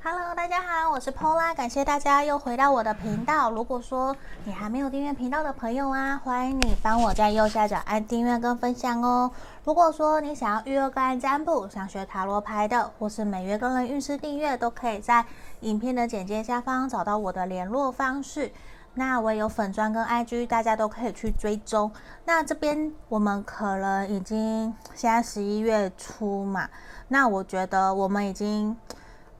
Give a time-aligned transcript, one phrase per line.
[0.00, 3.50] Hello，大家好，我是 Pola，感谢大家又回到我的频道。
[3.50, 9.28] 如果说你还没有订阅频道的朋友啊，欢迎你帮我在右下角按订阅跟分享哦。
[9.64, 15.26] 如果说你想要预约个人占卜，想学塔罗牌的，或是每月个人运势订阅，都可以在
[15.60, 18.52] 影片的简介下方找到我的联络方式。
[18.94, 21.90] 那我有粉专跟 IG，大家都可以去追踪。
[22.24, 26.68] 那这边我们可能已经现在十一月初嘛，
[27.08, 28.76] 那我觉得我们已经。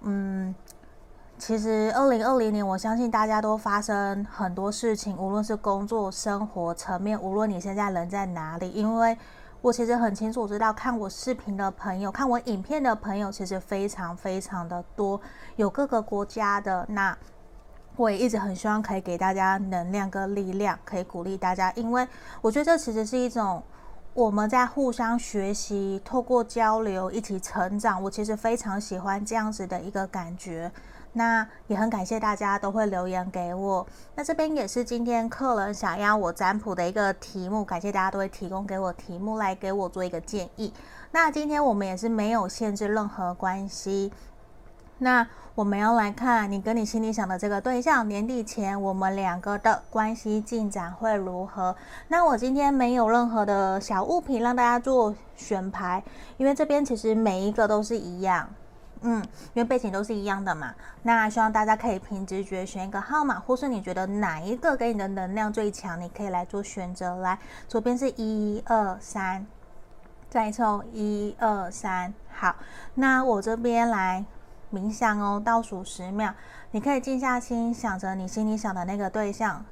[0.00, 0.54] 嗯，
[1.38, 9.18] 其实二零二零年，我相信大家都发生很多事情，无论是工作、生活层面，无论你现在人在哪里，因为
[9.60, 15.20] 我其实很清楚知道，看我视频的朋友，看我影片的朋友，其实非常非常的多，
[15.56, 16.86] 有各个国家的。
[16.88, 17.16] 那
[17.96, 22.06] 我也一直很希望可以给大家能量跟力量，可以鼓励大家，因为
[22.40, 23.62] 我觉得这其实是一种。
[24.14, 28.02] 我们在互相学习，透过交流一起成长。
[28.02, 30.70] 我其实非常喜欢这样子的一个感觉。
[31.12, 33.86] 那也很感谢大家都会留言给我。
[34.14, 40.72] 那这边也是今天客人想要我占卜的一个题目，感谢大家都会提供给我题目来给我做一个建议。
[41.10, 44.12] 那今天我们也是没有限制任何关系。
[44.98, 51.74] 那我们要来看你跟你心里想的这个对象，年底前我们两个的关系进展会如何？
[52.08, 56.02] 那我今天没有任何的小物品让大家做选牌，
[56.36, 58.48] 因为这边其实每一个都是一样，
[59.00, 59.20] 嗯，
[59.54, 60.74] 因为背景都是一样的嘛。
[61.02, 67.16] 那希望大家可以凭直觉选一个号码，或是你觉得哪一个给你的能量最强，你可以来做选择。
[67.16, 69.44] 来，左边是一二三，
[70.30, 72.54] 再抽一二三，好，
[72.94, 74.24] 那我这边来。
[74.72, 76.34] 冥想哦，倒数十秒，
[76.72, 79.64] 你可以静下心，想着你心里想的那个对象，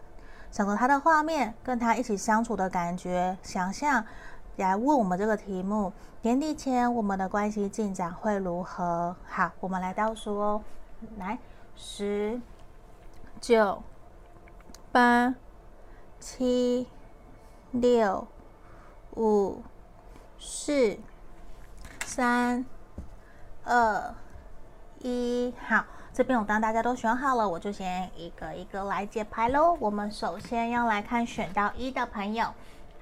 [0.50, 4.04] 想着他的画面，跟他一起相处的感觉，想象
[4.56, 9.14] 来问我们这个题目：年底前我们的关系进展会如何？
[9.28, 10.62] 好，我们来倒数哦，
[11.18, 11.38] 来，
[11.74, 12.40] 十、
[13.38, 13.82] 九、
[14.90, 15.34] 八、
[16.18, 16.88] 七、
[17.70, 18.26] 六、
[19.14, 19.62] 五、
[20.38, 20.98] 四、
[22.06, 22.64] 三、
[23.64, 24.14] 二。
[25.06, 29.76] 一好，这边我当大家都选好了，我就先一个一个来解牌喽。
[29.78, 32.52] 我们首先要来看选到一的朋友，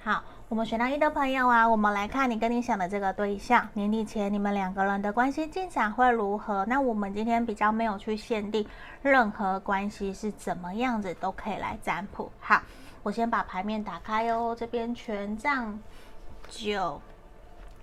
[0.03, 6.66] 好，我们选到一的朋友啊，我们来看你跟你想的这个对象，年底前你们两个人的关系进展会如何？
[6.66, 8.66] 那我们今天比较没有去限定
[9.00, 12.31] 任何关系是怎么样子，都可以来占卜。
[12.38, 12.60] 好，
[13.03, 15.81] 我先把牌面打开哦，这边权杖
[16.50, 17.00] 九，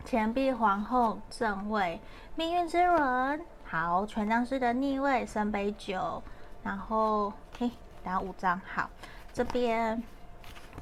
[0.05, 1.99] 钱币皇后正位，
[2.35, 3.43] 命运之轮。
[3.71, 6.21] 好，权杖四的逆位，圣杯九，
[6.61, 7.71] 然后嘿，
[8.03, 8.59] 然后五张。
[8.75, 8.89] 好，
[9.31, 10.03] 这边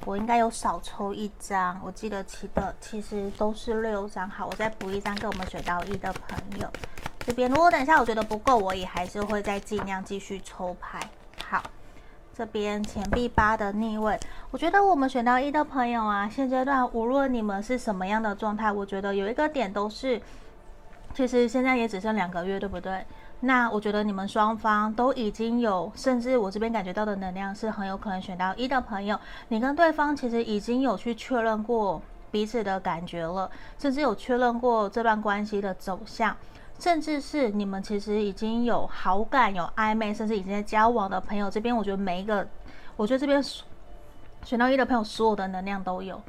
[0.04, 4.28] 我应该有少抽一张，我记得其的其实都是六张。
[4.28, 6.68] 好，我再补一张给我们选到一的朋友。
[7.20, 10.98] 这边如果等一下我觉得不够，我也还是会再尽量继续抽牌。
[11.44, 11.62] 好，
[12.34, 14.18] 这边钱币八的逆位，
[14.50, 20.20] 我觉得我们选到一的朋友啊，现阶段无论你们是什么样的状态，我觉得有一个点都是。
[21.14, 23.04] 其实现在也只剩两个月，对不对？
[23.40, 29.18] 那我觉得你们双方都已经有，甚至我这边感觉到的能量是很有可能选到一的朋友，
[29.48, 32.00] 你跟对方其实已经有去确认过
[32.30, 36.36] 彼此的感觉了，甚至有确认过这段关系的走向，
[36.78, 42.46] 甚至是你们其实已经有好感、有暧昧，甚至已经在交往的朋友，这边我觉得每一个，
[42.96, 43.42] 我觉得这边
[44.44, 46.20] 选到一的朋友所有的能量都有。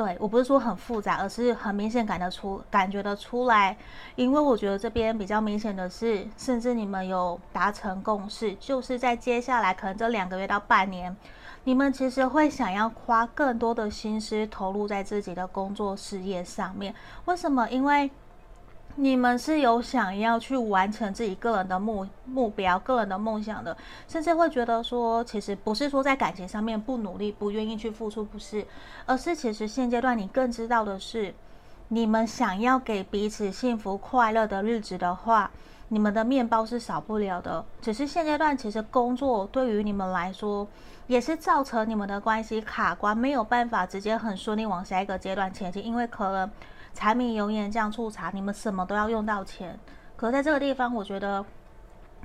[0.00, 3.76] 对，我不是说很复杂，而是很明显感得出、感觉得出来。
[4.16, 11.14] 因为我觉得这边比较明显的是，甚至你们有达成共识，就是在接下来可能这两个月到半年，
[11.64, 16.94] 你们其实会想要花更多的心思投入在自己的工作事业上面。
[17.26, 17.68] 为什么？
[17.68, 18.10] 因为
[19.00, 23.74] 你们是有想要去完成自己个人的目目标、个人的梦想的，
[24.06, 28.66] 甚至会觉得说，其实不是说在感情上面不努力、不愿意去付出，不是，
[29.06, 31.34] 而是其实现阶段你更知道的是，
[31.88, 35.50] 你们想要给彼此幸福快乐的日子的话，
[35.88, 37.64] 你们的面包是少不了的。
[37.80, 40.68] 只是现阶段其实工作对于你们来说，
[41.06, 46.50] 也是造成你们的关系卡关，没有办法直接很顺利往下一个阶段前进，因为可能。
[46.92, 49.78] 柴米油盐酱醋茶，你们什么都要用到钱。
[50.16, 51.44] 可在这个地方，我觉得。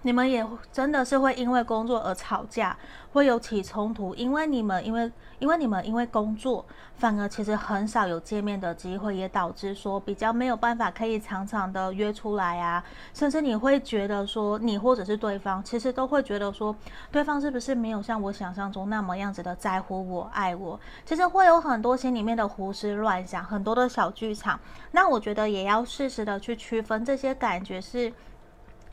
[0.05, 2.77] 你们也真的是会因为工作而吵架，
[3.11, 6.63] 会有起冲突，因为你们因为因为你们因为工作，
[6.95, 12.83] 反而其实很少有见面的机会，也导致说比较没有办法可以常常的约出来啊，
[13.15, 16.75] 甚至你会觉得说你或者是对方，其实都会觉得说
[17.11, 24.59] 对方是不是没有像我想象中那么样子的在乎我、爱我，其实会有很多心里面的胡思乱想，很多的小剧场。
[24.91, 28.13] 那我觉得也要适时的去区分这些感觉是。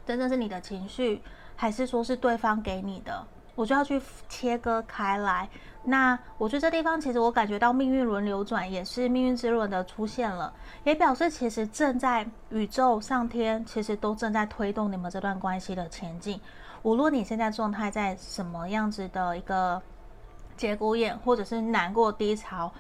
[0.07, 1.23] 真正是你的情绪，
[1.57, 3.27] 还是说是对方给你的？
[3.55, 5.49] 我就要去切割开来。
[5.85, 10.53] 那我觉得这地方其实我感觉到命运轮流转，也是命运之轮的出现了，
[10.85, 16.41] 也表示其实正在宇宙上天其实都正在推动你们这段关系的前进。
[16.83, 19.83] 无论你现在状态在什么样子的一个
[20.57, 22.73] 节骨眼，或者是难过低潮，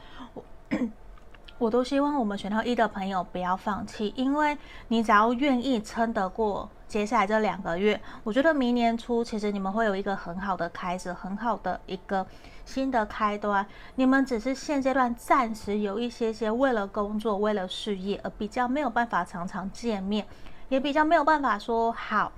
[1.62, 6.68] 我都希望我们选到一的朋友不要放弃，因为你只要愿意撑得过。
[6.88, 12.26] 接下来这两个月，我觉得明年初其实你们会有一个很好的开始，很好的一个
[12.64, 13.64] 新的开端。
[13.94, 20.26] 你们只是现阶段暂时有一些些为了工作、为了事业而比较没有办法常常见面，
[20.68, 22.32] 也比较没有办法说好，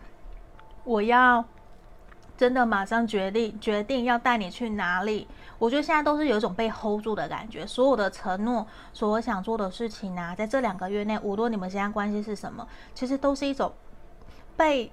[0.85, 1.43] 我要
[2.37, 5.27] 真的马上决定决定要带你去哪里。
[5.65, 13.73] 我觉得现在都是有一种被 hold 住的感觉，所有的承诺、所有想做的事情啊，在这两个月内，无论你们现在关系是什么，其实都是一种。
[14.57, 14.93] 被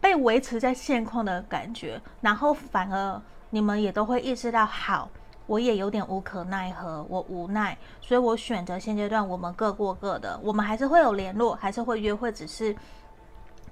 [0.00, 5.10] 被维持在现况的感觉，然后反而你们也都会意识到，好，
[5.46, 12.74] 我也有点无可奈何，我无奈，所以我选择现阶段我们各过各的，我们还是会有联络，还是会约会，只是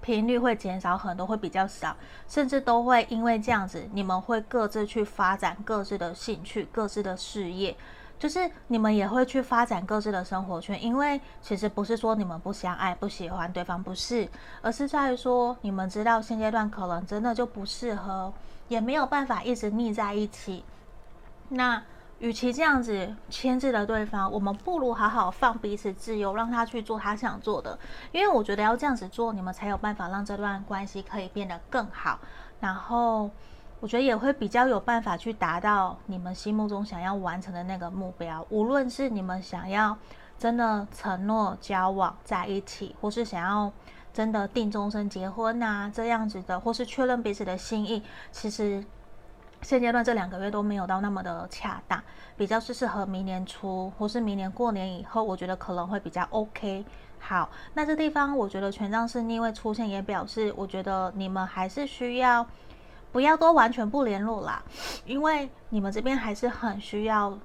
[0.03, 1.97] 频率会减少很多，会比较少，
[2.29, 7.75] 甚至都会因为这样子，你们会各自去发展各自的兴趣，各自的事业。
[8.19, 14.29] 就是你们也会去发展各自的生活圈，因为其实不是说你们不相爱、不喜欢对方，不是，
[14.61, 18.33] 而是在于说你们知道现阶段可能真的就不适合，
[18.69, 20.65] 也没有办法一直腻在一起。
[21.49, 21.83] 那
[22.23, 27.79] 与其这样子牵制了对方，我们不如好好放彼此自由，让他去做他想做的。
[28.13, 32.19] 因为我觉得要这样子做，你们才有办法让这段关系可以变得更好。
[32.61, 33.29] 然后。
[33.83, 39.99] 我觉得也会比较有办法去达到你们心目中想要完成的那个目标，无论是你们想要
[40.39, 43.73] 真的承诺交往在一起，或是想要
[44.15, 48.85] 真的定终身结婚啊这样子的，或是确认彼此的心意，其实
[49.63, 52.03] 现阶段这两个月都没有到那么的恰当，
[52.37, 56.85] 比较是适合明年初或是明年过年以后，我觉得可能会比较 OK。
[57.19, 62.47] 好，那这地方我觉得权杖是逆位出现，也表示我觉得你们还是需要。
[63.13, 64.63] 不要都完全不联络啦，
[65.05, 67.39] 因为你们这边还是很需要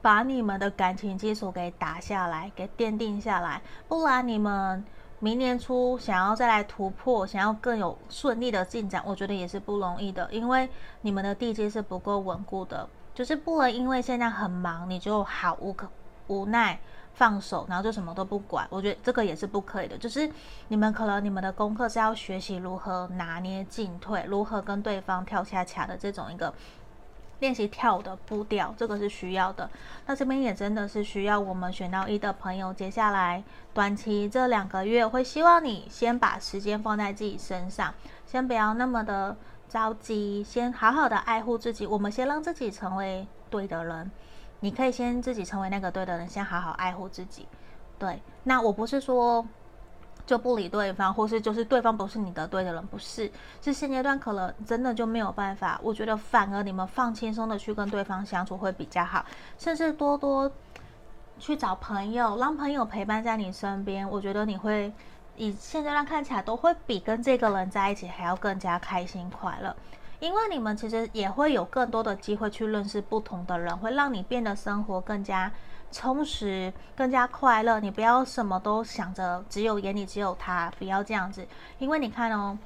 [0.00, 4.82] 把你们的感情基础给打下来，给奠定下来，不然你们
[5.20, 10.68] 明年初想要再来突破，想要更有顺利的进展，我觉得也是不容易的，因为
[11.02, 15.88] 你们的地基是不够稳固的，就是不能因为现在很忙，你就好无可
[16.26, 16.80] 无奈。
[17.12, 19.98] 放手，然后就什么都不管，我觉得这个也是不可以的。
[19.98, 20.30] 就是
[20.68, 26.54] 你们可能你们的功课是要学习如何拿捏进退，如何跟对方跳恰恰的这种一个
[27.40, 29.68] 练习跳舞的步调，这个是需要的。
[30.06, 33.42] 那这边也真的是需要我们选到一的朋友，接下来
[33.74, 37.92] 短期这两个月会希望你先把时间放在自己身上，
[38.24, 39.36] 先不要那么的
[39.68, 41.86] 着急，先好好的爱护自己。
[41.86, 44.10] 我们先让自己成为对的人。
[44.60, 47.48] 你可以先自己成为那个对的人，先好好爱护自己。
[47.98, 49.46] 对，那我不是说
[50.26, 53.30] 就不理对方，或是就是对方不是你的对的人，不是。
[53.62, 55.80] 是现阶段可能真的就没有办法。
[55.82, 59.24] 我觉得反而你们放轻松的去跟对方相处会比较好，
[59.58, 60.50] 甚至多多
[61.38, 64.08] 去找朋友，让朋友陪伴在你身边。
[64.08, 64.92] 我觉得你会
[65.36, 69.74] 以现阶段看起来都会比跟这个人在一起还要更加开心快乐。
[70.20, 75.50] 因为你们其实也会有更多的机会去认识不同的人，会让你变得生活更加
[75.90, 77.80] 充实、更加快乐。
[77.80, 81.46] 你不要什么都想着只有眼里只有他，不要这样子。
[81.78, 82.56] 因为你看哦，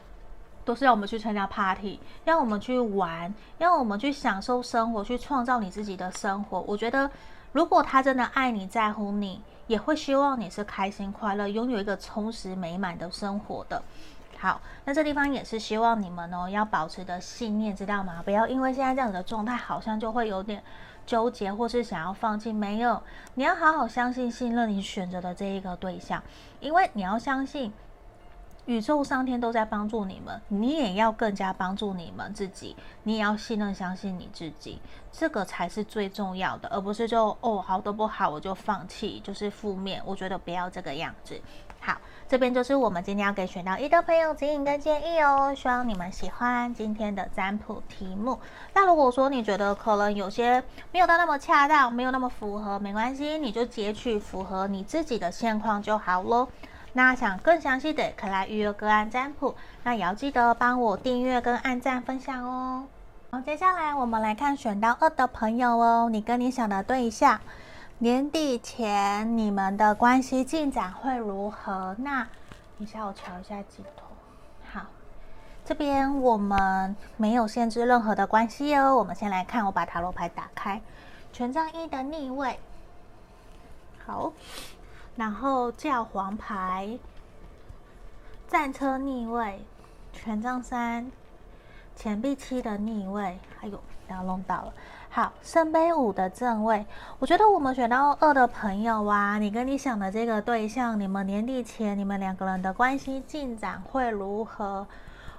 [0.64, 6.60] 都是要我们去参加 party，要我们去玩，要我们去享受生活，去创造你自己的生活。
[6.62, 7.10] 我觉得，
[7.52, 13.82] 如果他真的爱你、在乎你，也会希望你是开心、快乐，拥有一个充实、美满的生活的。
[14.38, 18.20] 好，那这地方也是希望你们呢，要保持的信念，知道吗？
[18.22, 20.62] 不要因为现在这样的状态，好像就会有点
[21.06, 22.52] 纠结，或是想要放弃。
[22.52, 23.02] 没有，
[23.34, 26.22] 你要好好相信、信任你选择的这一个对象，
[26.60, 27.72] 因为你要相信
[28.66, 34.80] 宇宙上天都在帮助你们，你也要更加帮助你们自己，你也要信任、相信你自己，
[35.12, 40.02] 这个才是最重要的，而不是就哦，好的不好我就放弃，就是负面。
[40.04, 41.40] 我觉得不要这个样子。
[41.80, 41.98] 好。
[42.26, 48.38] 这边就是我们今天要给选到一的朋友指引跟建议哦，希望你们喜欢今天的占卜题目。
[48.72, 56.48] 那如果说你觉得可能有些没有到那么恰当，没有那么符合，没关系，你就截取符合你自己的现况就好喽。
[56.94, 59.54] 那想更详细的，可来预约个案占卜。
[59.82, 62.86] 那也要记得帮我订阅跟按赞分享哦。
[63.30, 67.40] 好，接下来我们来看选到二的朋友哦，你跟你想的对象。
[67.98, 71.94] 年底前你们的关系进展会如何？
[72.00, 72.24] 那，
[72.76, 74.04] 等一下我瞧一下镜头。
[74.64, 74.86] 好
[75.64, 78.96] 这边我们没有限制任何的关系哦。
[78.96, 80.82] 我们先来看，我把塔罗牌打开，
[81.32, 82.58] 权杖一的逆位，
[84.04, 84.32] 好，
[85.14, 86.98] 然后教皇牌，
[88.48, 89.64] 战车逆位，
[90.12, 91.10] 权杖三，
[91.96, 94.72] 钱币七的逆位，哎呦，要弄到了。
[95.08, 96.84] 好，圣杯五的正位，
[97.20, 104.86] 我觉得我们选到二的朋友啊，你跟你想的这个对象，你们年底前你们两个人的关系进展会如何？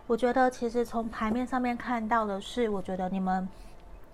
[0.07, 3.47] 我觉得其实从牌面上面看到的是，我觉得你们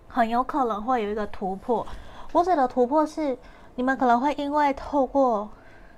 [0.07, 1.85] 很有可能会有一个突破。
[2.31, 3.37] 我指的突破是，
[3.75, 5.47] 你们可能会因为透过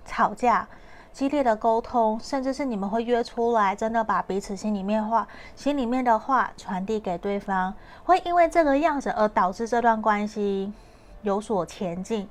[0.03, 0.67] 吵架。
[1.13, 7.72] 激烈的沟通，甚至是你们会约出来，真的把彼此心里面话、心里面的话传递给对方，
[8.03, 10.74] 会因为这个样子而导致这段关系
[11.22, 12.27] 有所前进。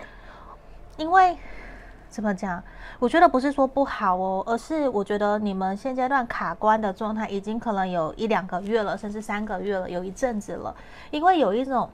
[0.97, 1.39] 因为
[2.11, 2.61] 怎么讲？
[2.99, 10.75] 我觉得不是说不好哦，而是我觉得你们现阶段卡关的状态已经可能有一两个月了，甚至三个月了，有一阵子了，
[11.13, 11.89] 因为有一种。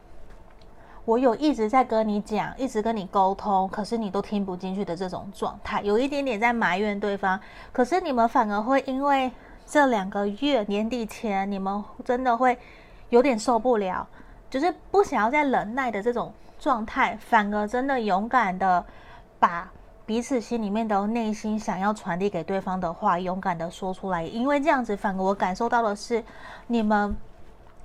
[1.08, 7.40] 我有一直在跟你讲，一直跟你沟通，可是你都听不进去的这种状态，有一点点在埋怨对方。
[7.72, 9.32] 可是你们反而会因为
[9.64, 12.58] 这两个月年底前，你们真的会
[13.08, 14.06] 有点受不了，
[14.50, 18.84] 就是不想要再忍耐的这种状态，反而真的勇敢的
[19.38, 19.72] 把
[20.04, 24.22] 彼此心里面的内心想要传递给对方的话，勇敢的说出来。
[24.24, 26.22] 因为这样子，反而我感受到的是，
[26.66, 27.16] 你们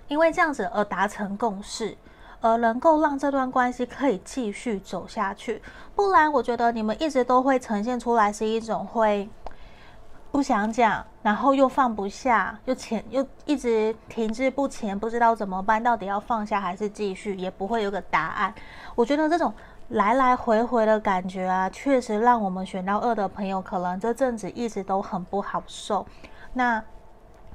[0.09, 1.95] 因为这样子而达成共识。
[2.43, 5.61] 而能够让这段关系可以继续走下去，
[5.95, 9.29] 不然我觉得你们一直都会呈现出来是一种会
[10.29, 18.53] 不想讲，然后又放不下，又前又一直停滞不前，不知道怎么办，到底要放下还是继续，也不会有个答案。
[18.93, 19.53] 我觉得这种
[19.87, 26.05] 来来回回的感觉啊，确实让我们选到二的朋友，可能这阵子一直都很不好受。
[26.51, 26.83] 那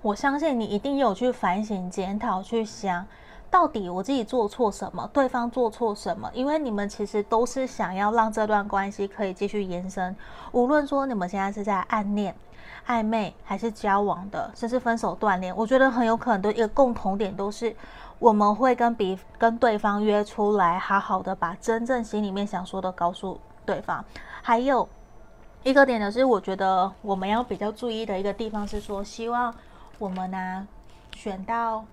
[0.01, 3.07] 我相信你一定有去反省、检讨、去想。
[3.51, 5.09] 到底我自己做错什么？
[5.13, 6.31] 对方做错什么？
[6.35, 10.15] 因为你们其实都是想要让这段关系可以继续延伸，
[10.53, 12.35] 无论说你们现在是在暗恋、
[12.87, 17.75] 暧昧，还是交往的，甚至分手断联，我觉得很有可能的一个共同点都是，
[18.19, 24.05] 我们会跟比跟对方约出来，好好的把真正心里面想说的告诉对方。
[24.43, 24.87] 还有
[25.63, 29.55] 一个点呢，是我觉得我们要比较注意的一个地方是说，希望
[29.99, 30.69] 我们呢
[31.15, 31.85] 选到。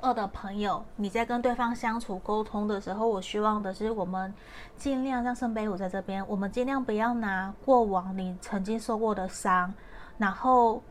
[0.00, 4.32] 二的朋友，你在跟对方相处沟通的时候，我希望的是我们
[4.76, 9.74] 尽量让圣杯五在这边，我们尽量不要拿过往你曾经受过的伤，
[10.18, 10.82] 然后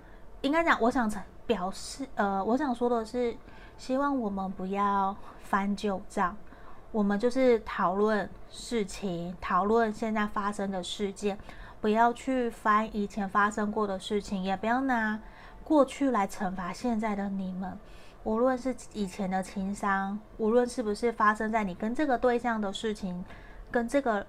[0.41, 1.09] 应该讲，我想
[1.45, 3.35] 表示，呃，我想说的是，
[3.77, 6.35] 希望我们不要翻旧账，
[6.91, 11.39] 我们就是讨论事情，讨论现在发生的事件，
[11.79, 15.19] 不要去翻以前发生过的事情，也不要拿
[15.63, 17.77] 过去来惩罚现在的你们。
[18.24, 23.24] 无论是以前的情伤，无论是不是发生在你跟这个对象的事情，
[23.71, 24.25] 跟这个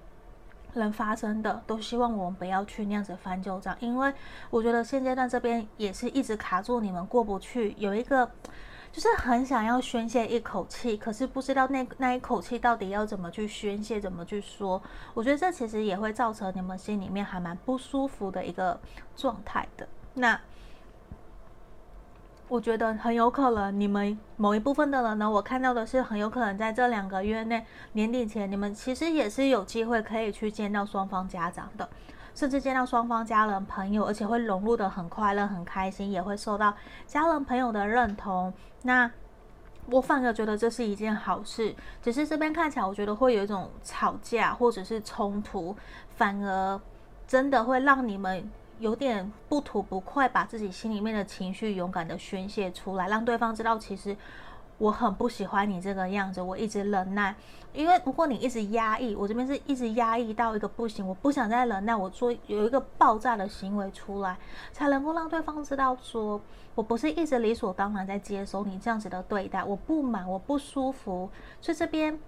[0.73, 4.13] 人发生的，都希望我们不要去那样子翻旧账，因为
[4.49, 8.31] 我觉得现阶段这边也是一直卡住你们过不去，有一个
[8.93, 14.81] 就是很想要宣泄一口气，可是不知道那那一口气到底要怎么去宣泄，怎么去说，
[15.13, 18.79] 我觉得这其实也会造成你们心里面还蛮不舒服的一个
[19.15, 19.85] 状态的。
[20.13, 20.39] 那。
[22.49, 31.87] 我觉得很有可能，你们某一部分的人呢，我看到的是很有可能在这两个月内，年底前，你们其实也是有机会可以去见到双方家长的，
[32.33, 36.73] 甚至见到双方家人朋友，而且会融入得很快乐、很开心，也会受到
[37.05, 38.51] 家人朋友的认同。
[38.81, 39.11] 那
[39.91, 45.75] 我反而觉得这是一件好事，只是这边看起来，我觉得会有一种吵架或者是冲突，
[46.15, 46.81] 反而
[47.27, 48.49] 真的会让你们。
[48.79, 54.15] 有点不吐不快，把自己心里面的情绪勇敢的宣泄出来，让对方知道，其实
[54.77, 57.35] 我很不喜欢你这个样子，我一直忍耐。
[57.73, 64.37] 因为如果你一直压抑，我这边是一直压抑到一个不行，我不想再忍耐，我做有一个爆炸的行为出来，
[64.71, 66.41] 才能够让对方知道，说
[66.73, 71.29] 我不是一直理所当然在接受你这样子的对待，我不满，我不舒服，
[71.61, 72.19] 所以这边。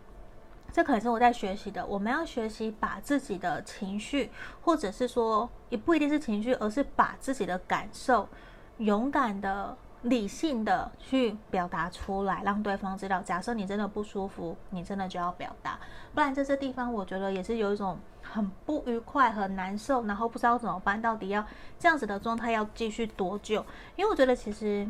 [0.72, 1.86] 这可能是我在学习的。
[1.86, 8.30] 我们要学习把自己的情绪，或者是说，也不一定是情绪，而是把自己的感受，
[8.78, 13.20] 勇敢的、理性的去表达出来，让对方知道。
[13.22, 15.78] 假设你真的不舒服，你真的就要表达，
[16.14, 21.46] 不然在这地方，我觉得也是有一种很不愉快、很难受，然后不知道怎么办，到底要
[21.78, 23.66] 这样子的状态要继续多久？
[23.98, 24.88] 因为我觉得其实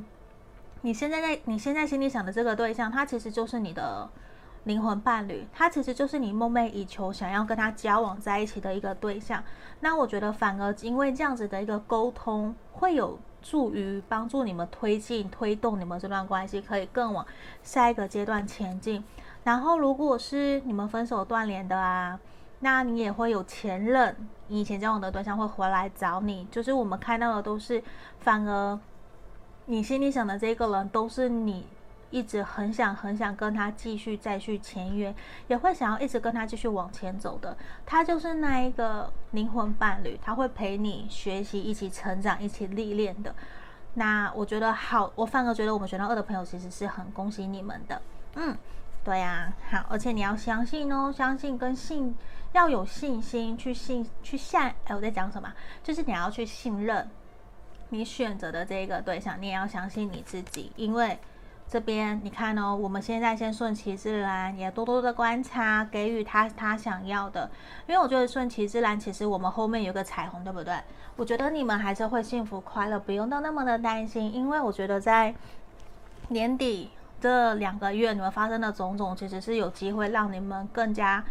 [0.81, 4.07] 你现在在你现在心里想的这个对象，他其实就是你的。
[4.65, 9.43] 灵魂伴侣，他其实就是你梦寐以求、想要跟他交往在一起的一个对象。
[9.79, 17.25] 那我觉得，反而因为这样子的一个沟通，会有助于帮助你们推进、推动你们这段关系，可以更往
[17.63, 19.03] 下一个阶段前进。
[19.43, 22.19] 然后，如果是你们分手断联的啊，
[22.59, 24.15] 那你也会有前任，
[24.45, 26.47] 你以前交往的对象会回来找你。
[26.51, 27.83] 就是我们看到的都是，
[28.19, 28.79] 反而
[29.65, 31.65] 你心里想的这个人都是你。
[32.11, 35.15] 一直很想很想跟他继续再续前缘，
[35.47, 37.57] 也会想要一直跟他继续往前走的。
[37.85, 43.33] 他就是那一个灵魂伴侣，他会陪你学习，一起成长，一起历练的。
[43.93, 48.01] 那我觉得好，我反而觉得我们选到二的朋友其实是很恭喜你们的。
[48.35, 48.57] 嗯，
[49.03, 52.13] 对呀，好，而且你要相信哦，相信跟信
[52.51, 54.59] 要有信心去信去信。
[54.59, 55.51] 哎，我在讲什么？
[55.81, 57.09] 就是你要去信任
[57.89, 61.17] 你选择的这个对象，你也要相信你自己，因为。
[61.71, 67.49] 这边你看哦，我们现在先顺其自然，也多多的观察，给予他他想要的。
[67.87, 70.75] 因为我觉得顺其自然，其实我们后面有个彩虹，对不对？
[71.15, 74.33] 我觉得你们还是会幸福快乐，不用到那么的担心。
[74.33, 75.33] 因为我觉得在
[76.27, 76.89] 年底
[77.21, 81.23] 这两个月，你们发生的种种，其实是有机会让你们更加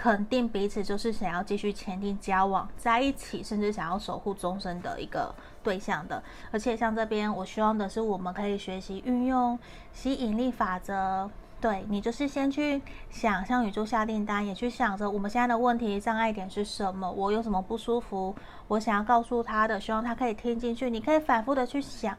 [0.00, 5.34] 肯定彼此，就是想要继续前进交往在一起，甚至想要守护终身的一个。
[5.60, 9.58] 对象的，而且像这边，我希望的是我们可以学习运用
[9.92, 11.28] 吸引力法则。
[11.60, 18.34] 对，你就是先去想向宇宙下订单，也去想着我们现在的问题障碍点是什么，我有什么不舒服，
[18.68, 20.88] 我想要告诉他的，希望他可以听进去。
[20.88, 22.16] 你可以反复的去想，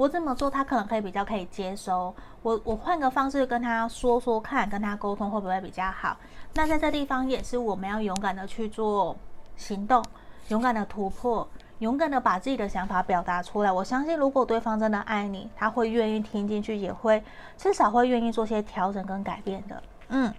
[0.00, 2.14] 我这么做他可能可以比较可以接收。
[2.40, 6.16] 我我换个方式跟他说说看，跟他沟通会不会比较好？
[6.54, 9.14] 那在这地方也是我们要勇敢的去做
[9.58, 10.02] 行动，
[10.48, 11.46] 勇敢的突破。
[11.80, 17.22] 勇敢的把自己的想法表达出来，我相信如果对方真的爱你，他会愿意听进去，也会
[17.58, 19.82] 至少会愿意做些调整跟改变的。
[20.08, 20.32] 嗯，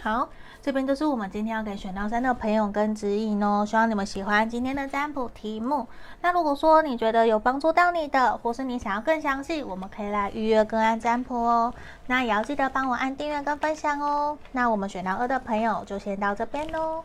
[0.00, 0.28] 好，
[0.62, 5.88] 这边就是我们今天要给选到三的朋友跟指引哦，希望你们喜欢今天的占卜题目。
[6.20, 11.74] 那如果说你觉得有帮助到你的，或是你想要更详细，我们可以来预约个案占卜哦。
[12.06, 14.38] 那也要记得帮我按订阅跟分享哦。
[14.52, 17.02] 那我们选到二的朋友就先到这边喽。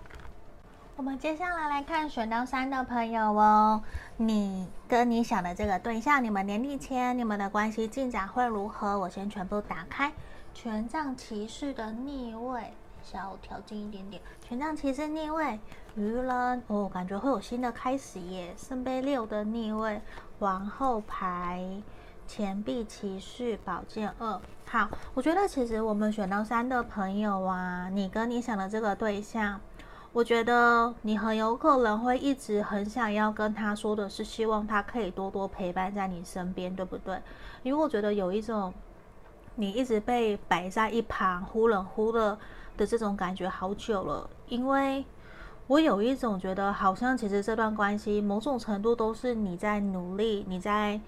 [0.95, 3.81] 我们接下来来看选到三的朋友哦，
[4.17, 8.99] 你跟你想的这个对象，你们年底前你们的关系进展会如何？
[8.99, 10.11] 我先全部打开，
[10.53, 12.73] 权杖骑士的逆位，
[13.09, 15.57] 小调近一点点，权杖骑士逆位，
[15.95, 20.01] 愚人哦，感觉会有新的开始耶，圣杯六的逆位，
[20.39, 21.81] 王后牌，
[22.27, 29.61] 钱币骑士，宝剑二，好，我觉得其实我们选到三的朋友啊，你跟你想的这个对象。
[30.11, 37.21] 我觉得你很有可能会一直很想要跟他说的是，希望他可以多多陪伴在你身边，对不对？
[37.63, 38.73] 因为我觉得有一种
[39.55, 42.37] 你一直被摆在一旁，忽冷忽热
[42.77, 44.29] 的这种感觉好久了。
[44.47, 45.03] 因为
[45.67, 51.01] 我有一种觉得，好像其实这段关系某种程度都是你在努力，你在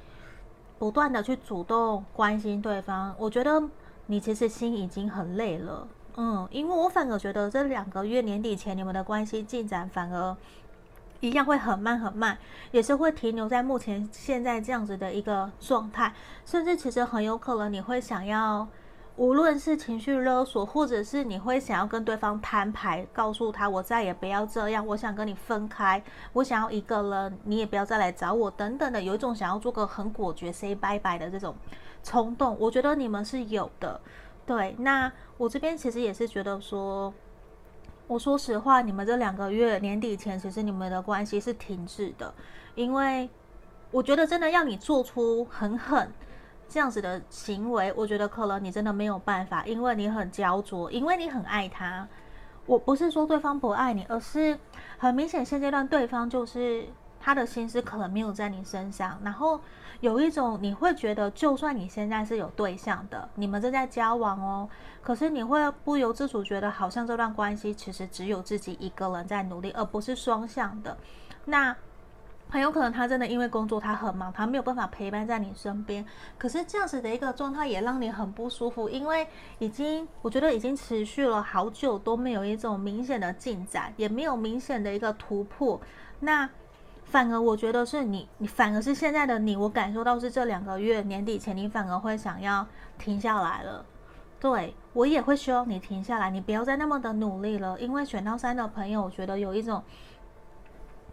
[0.77, 3.15] 不断的去主动关心对方。
[3.17, 3.63] 我觉得
[4.07, 5.87] 你其实心已经很累了。
[6.17, 10.35] 嗯，因为我反而觉得这两个月年底前你们的关系进展反而
[11.21, 12.37] 一样会很慢很慢，
[12.71, 16.13] 也是会停留在目前现在这样子的一个状态，
[16.45, 18.67] 甚至其实很有可能你会想要，
[19.19, 26.01] 无论是情绪勒索，或者是你会想要跟对方摊牌，告诉他我再也不要这样，我想跟你分开，
[26.31, 31.53] 我想要一个人，你也不要再来找我等等的，有一种想要做个很果决 say 拜拜的这种
[32.01, 33.99] 冲动，我觉得你们是有的。
[34.45, 37.13] 对，那我这边其实也是觉得说，
[38.07, 42.33] 我说实话，你们这两个月年底前，其实你们的关系是停滞的，
[42.73, 43.29] 因为
[43.91, 46.09] 我觉得真的要你做出很狠
[46.69, 52.07] 这样子的行为，我觉得可能你真的没有办法，因为你很焦灼，因为你很爱他。
[52.65, 54.57] 我不是说对方不爱你，而是
[54.97, 56.87] 很明显现阶段对方就是
[57.19, 59.59] 他的心思可能没有在你身上，然后。
[60.01, 64.69] 有一种你会觉得，就算你现在是有对象的，你们正在交往哦，
[65.01, 70.97] 可是你会不由自主觉得，好像这段关系其实只有自己一个人在努力，而不是双向的。
[71.43, 71.75] 那
[72.49, 76.05] 很有可能他真的因为工作他很忙，他没有办法陪伴在你身边。
[76.37, 79.27] 可是这样子的一个状态也让你很不舒服，因为
[79.59, 85.79] 已经我觉得已经持续了好久都没有一种明显的进展，也没有明显的一个突破。
[86.19, 86.49] 那。
[87.05, 92.63] 反而我觉得是你，你反而是现在的你，我感受到是这两个月年底前，你反而会想要
[92.99, 93.83] 停下来了。
[94.39, 97.79] 对，我也会希望你停下来，你不要再那么的努力了。
[97.79, 99.83] 因为选到三的朋友，我觉得有一种，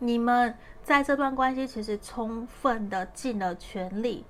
[0.00, 0.54] 你们
[0.86, 4.24] 在这段关系其实充分的尽了全力。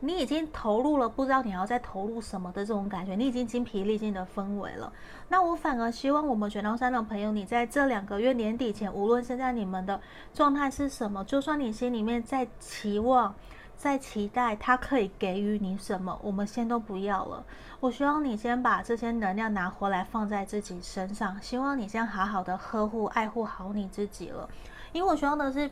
[0.00, 4.92] 你已经投入了，不知道你要再投入什么的这种感觉，你已经精疲力尽的氛围了。
[5.30, 9.98] 那我反而希望我们选到三的朋友，你在这两个月年底前，无论现在你们的
[10.34, 13.34] 状态是什么，就算你心里面在期望，
[13.78, 17.42] 在期待他可以给予你什么，我们先都不要了。
[17.80, 24.46] 我希望你先把这些能量拿回来放在自己身上，希望你先好好的呵护、爱护好你自己了。
[24.92, 25.68] 因为我希望的是，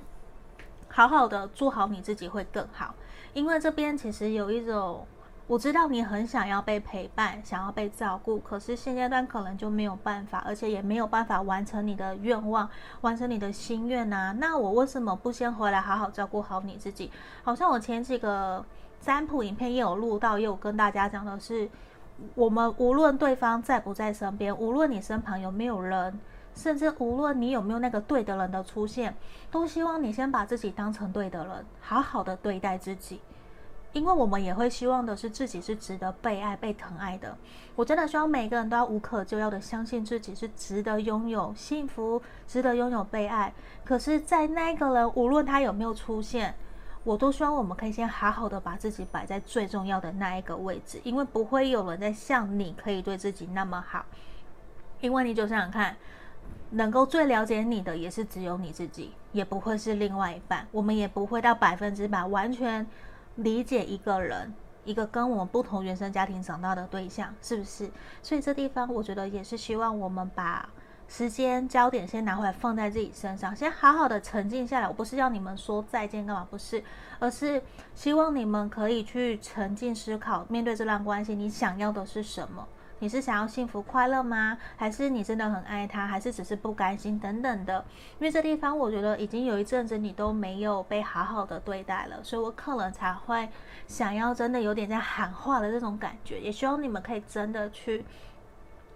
[0.92, 2.94] 好好的做好你自己会更好。
[3.32, 5.04] 因为这边其实有一种。
[5.48, 12.66] 我知道你很想要被陪伴，想要被照顾，可是现阶段可能就没有办法，而且也没有办法完成你的愿望，
[13.00, 14.34] 完成你的心愿呐。
[14.38, 17.10] 那我为什么不先回来好好照顾好你自己？
[17.42, 18.64] 好像我前几个
[19.00, 21.68] 占卜影片也有录到，也有跟大家讲的是，
[22.34, 26.18] 我们无论对方在不在身边，无论你身旁有没有人，
[26.54, 29.14] 甚至无论你有没有那个对的人的出现，
[29.50, 33.20] 都希望你先把自己当成对的人，好好的对待自己。
[33.92, 37.36] 因为我们也会希望的是自己是值得被爱、被疼爱的。
[37.76, 43.52] 我真的希望每个人都要无可救药的相信自己是值得拥有幸福、值得拥有被爱。
[43.84, 46.54] 可是，在那个人无论他有没有出现，
[47.04, 54.06] 我都希望我们可以先好好的把自己摆在最重要的那一个位置，因为不会有人在像你可以对自己那么好。
[55.02, 55.94] 因为你就想想看，
[56.70, 60.66] 能够最了解你的也是只有你自己，也不会是另外一半。
[60.72, 62.86] 我们也不会到百分之百完全。
[63.36, 64.52] 理解一个人，
[64.84, 67.90] 一个跟我们不同原生家庭长大的对象，是不是？
[68.22, 70.68] 所以这地方我觉得也是希望我们把
[71.08, 74.86] 时间焦点先拿回来放在自己身上，先好好的沉静下来。
[74.86, 76.84] 我不是要你们说再见干嘛，不是，
[77.18, 77.62] 而是
[77.94, 82.68] 希望你们可以去沉静思考，面对这段关系，你想要的是什么？
[83.02, 84.56] 你是想要幸福快乐吗？
[84.76, 86.06] 还是你真的很爱他？
[86.06, 87.84] 还是只是不甘心等等的？
[88.20, 93.48] 因为这地方我觉得已经有一阵子你都没有被好好的对待了，所以我可能才会
[93.88, 96.38] 想要真的有点在喊话的这种感觉。
[96.38, 98.04] 也希望你们可以真的去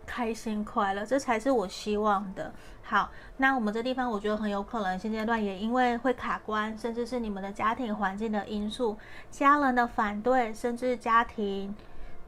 [0.06, 2.52] 开心快乐，这才是我希望的。
[2.84, 8.96] 好，那我们这地方我觉得很有可能现阶段也因为会卡关，甚至是你们的家庭环境的因素、
[9.32, 11.74] 家人的反对，甚至家庭。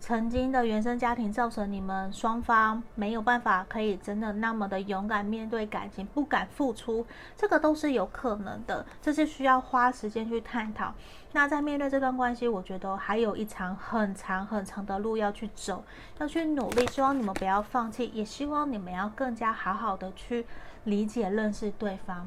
[0.01, 7.05] 曾经的原生家庭造成你们双方没有办法可以真的那么的勇敢面对感情，不敢付出，
[7.37, 10.95] 这个都是有可能的，这是需要花时间去探讨。
[11.33, 15.85] 那在面对这段关系，我觉得还有一场很长很长的路要去走，
[16.19, 16.87] 要去努力。
[16.87, 20.47] 希望你们不要放弃，也希望你们要更加好好的去
[20.85, 22.27] 理解、认识对方，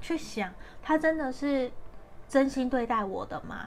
[0.00, 0.50] 去想
[0.82, 1.70] 他真的是
[2.28, 3.66] 真心对待我的吗？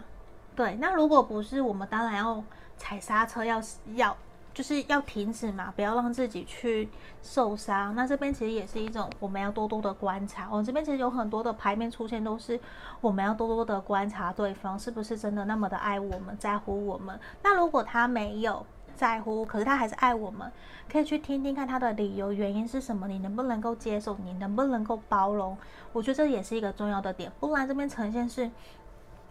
[0.56, 2.42] 对，那如果不是，我们当然要。
[2.78, 3.62] 踩刹车要
[3.96, 4.16] 要
[4.54, 6.90] 就是要停止嘛，不要让自己去
[7.22, 7.94] 受伤。
[7.94, 10.48] 那这边其实也是一种我们要多多的观察。
[10.50, 12.60] 我们这边其实有很多的牌面出现，都是
[13.00, 17.20] 我们要多多的观察对方是不是真的那么的爱我们，在乎我们。
[17.44, 20.52] 那如果他没有在乎，可是他还是爱我们，
[20.92, 25.56] 可以去听听看他的理由原因是什么，你能不能够接受，你能不能够包容？
[25.94, 27.32] 我觉得这也是一个重要的点。
[27.40, 28.50] 不然这边呈现是。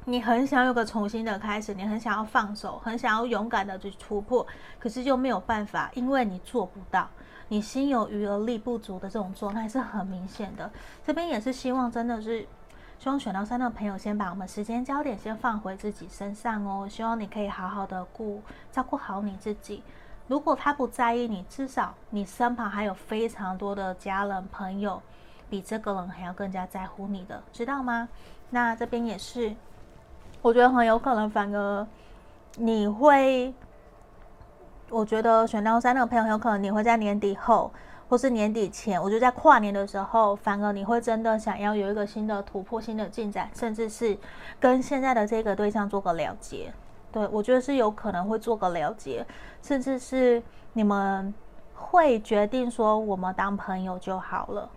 [0.09, 4.47] 你很想有个重新的开始，你很想要放手，很想要勇敢的去突破，
[4.79, 7.09] 可是就没有办法，因为你做不到，
[7.49, 10.71] 你心有余而力不足的这种状态是很明显的。
[11.05, 12.47] 这边也是希望，真的是
[13.01, 16.87] 希望选到三的朋友先把我们时间焦点先放回自己身上哦。
[16.89, 18.41] 希望你可以好好的顾
[18.71, 19.83] 照顾好你自己。
[20.29, 25.03] 如果他不在意你，至少你身旁还有非常多的家人朋友，
[25.51, 28.09] 比这个人还要更加在乎你的，知道吗？
[28.51, 29.57] 那这边也是。
[30.47, 31.85] 我觉得很有可能，反而
[32.59, 33.53] 你会，
[34.91, 37.73] 我觉得选到三的朋友，很有可能你会在年底后，
[38.09, 44.17] 或是年底前，我觉得在跨年的时候，反而你会真的想要有一个新的突破、新的进展，甚至是
[44.61, 46.73] 跟现在的这个对象做个了结。
[47.11, 49.27] 对，我觉得是有可能会做个了结，
[49.63, 50.41] 甚至是
[50.75, 51.35] 你们
[51.75, 54.71] 会决定说，我们当朋友就好了。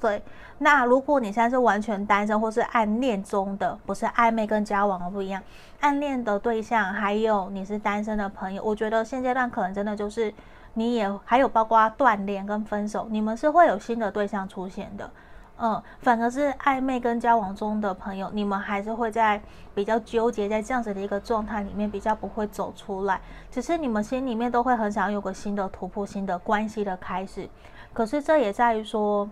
[0.00, 0.22] 对，
[0.58, 5.42] 那如果你现在是完全单身或是暗恋中的，不是暧昧跟交往的不一样，
[5.80, 10.34] 暗恋的对象，还有你是单身的朋友，我觉得现阶段可能真的就是
[10.74, 15.10] 你也还有包括断联跟分手，你们是会有新的对象出现的，
[15.58, 19.40] 嗯，反而是暧昧跟交往中的朋友，你们还是会在
[19.74, 23.18] 比较纠结在这样子的一个状态里面，比较不会走出来，
[23.50, 27.48] 只是你们心里面都会很想有个新的突破，新的关系的开始，
[27.94, 29.26] 可是这也在于说。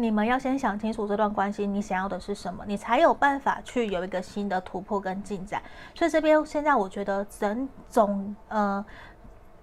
[0.00, 5.60] 你们要先想清楚这段关系，你想要的是什么，你才有办法去有一个新的突破跟进展。
[5.92, 8.84] 所以这边现在我觉得整总呃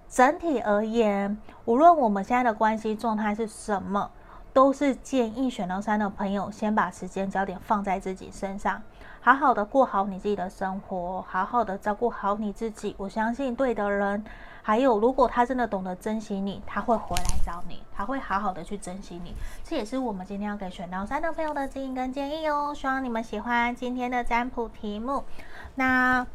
[0.08, 4.10] 整体而言，无论我们现在的关系状态是什么，
[4.52, 8.82] 都是建议选到三的朋友先把时间焦点放在自己身上。
[9.20, 12.94] 好好的过好你自己的生活，好好的照顾好你自己。
[12.98, 14.24] 我相信对的人，
[14.66, 19.32] 还有如果他真的懂得珍惜你，他会回来找你，他会好好的去珍惜你。
[19.62, 22.74] 这也是我们今天要给选到三的朋友的指引跟建议哦。
[22.74, 25.22] 希望你们喜欢今天的占卜题目。
[25.76, 26.26] 那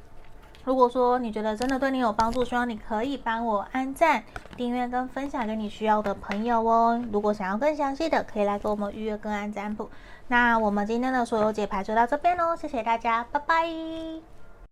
[0.64, 4.24] 如果说你觉得真的对你有帮助，希望你可以帮我按赞、
[4.56, 7.04] 订阅跟分享给你需要的朋友哦。
[7.12, 9.90] 如果想要更详细的，可以来给我们预约个案占卜。
[10.30, 14.41] 那我们今天的所有解牌就到这边喽，谢谢大家，拜拜。